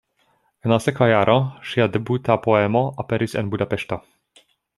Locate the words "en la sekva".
0.67-1.07